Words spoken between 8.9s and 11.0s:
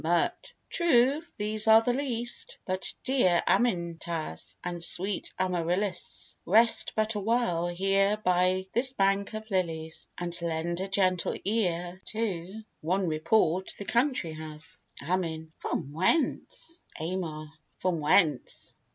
bank of lilies; And lend a